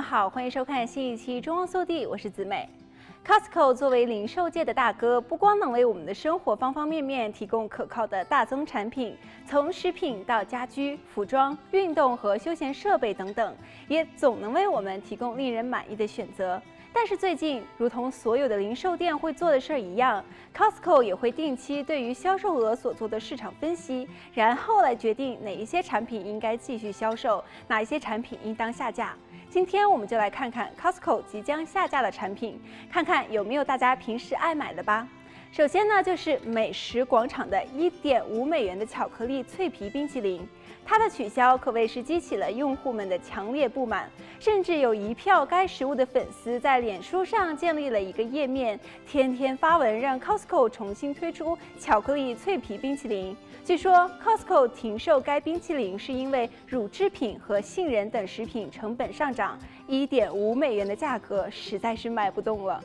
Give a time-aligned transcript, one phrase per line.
[0.00, 2.68] 好，欢迎收看新一期《中央速递》，我是子美。
[3.26, 13.54] Costco 作为零售界的大哥，不光能为我们的生活方方面面提供可靠的大宗产品，从食品到家居、服装、运动和休闲设备等等，
[13.88, 16.60] 也总能为我们提供令人满意的选择。
[16.90, 20.24] 但是最近，如同所有的零售店会做的事儿一样
[20.56, 29.14] ，Costco 也会定期对于销售额所做的市场分析，然后来决定哪一些产品应该继续销售，哪一些产品应当下架。
[29.50, 32.60] 今天我们就来看看 Costco 即将下架的产品，
[32.92, 35.08] 看看有没有大家平时爱买的吧。
[35.50, 40.46] 首先呢，就是美食广场的一点五美元的巧克力脆皮冰淇淋，
[40.84, 53.36] 它的取消可谓是激起了用户们的强烈不满，甚至有一票该食物的粉丝在脸书上建立了一个页面，天天发文让 Costco 重新推出巧克力脆皮冰淇淋。
[53.64, 62.80] 据说 Costco 停售该冰淇淋是因为乳制品和杏仁等食品成本上涨，一点五美元的价格实在是卖不动了。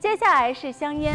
[0.00, 1.14] 接下来是香烟，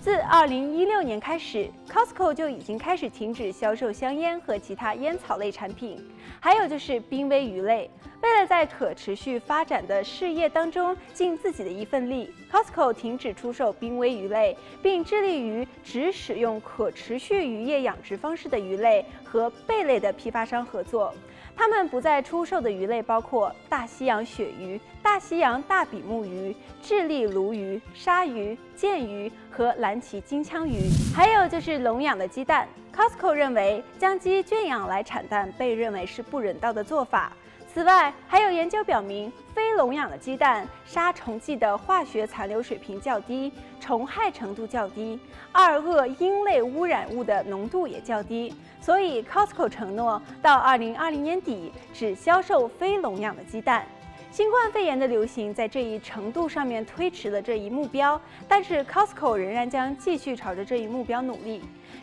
[0.00, 6.02] 自二零一六年开始，Costco 就已经开始停止销售香烟和其他烟草类产品。
[6.40, 7.90] 还有就是濒危鱼类，
[8.22, 21.14] 为了在可持续发展的事业当中尽自己的一份力，Costco 停止出售濒危鱼类，并致力于只使用可持续渔业养殖方式的鱼类和贝类的批发商合作。
[21.56, 32.68] 他们不再出售的鱼类包括大西洋鳕鱼、大西洋大比目鱼、智利鲈鱼、鲨鱼、剑鱼和蓝鳍金枪鱼，还有就是笼养的鸡蛋。
[32.94, 37.32] Costco 认为，将鸡圈养来产蛋被认为是不人道的做法。
[37.72, 45.20] 此外，还有研究表明，非笼养的鸡蛋杀虫剂的化学残留水平较低，虫害程度较低，
[45.52, 48.52] 二恶英类污染物的浓度也较低。
[48.80, 53.86] 所以，Costco 承诺到2020年底只销售非笼养的鸡蛋。
[54.30, 61.60] 新冠肺炎的流行在这一程度上面推迟了这一目标，但是 Costco 仍然将继续朝着这一目标努力。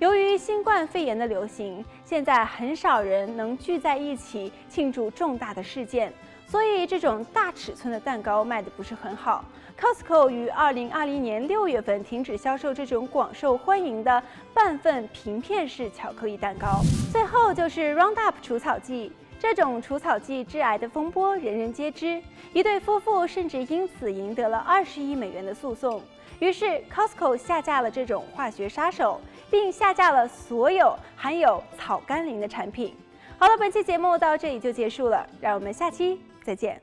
[0.00, 6.12] 由于新冠肺炎的流行，现在很少人能聚在一起庆祝重大的事件，
[6.48, 9.44] 所以这种大尺寸的蛋糕卖得不是很好。
[9.80, 14.20] Costco 于2020年6月份停止销售这种广受欢迎的
[14.52, 16.80] 半份平片式巧克力蛋糕。
[17.12, 19.12] 最后就是 Roundup 除草剂。
[19.40, 22.20] 这种除草剂致癌的风波人人皆知，
[22.52, 26.02] 一对夫妇甚至因此赢得了二十亿美元的诉讼。
[26.40, 32.96] 于是，Costco 下架了这种化学杀手，并下架了所有含有草甘膦的产品。
[33.38, 36.80] 好了，本期节目到这里就结束了，让我们下期再见。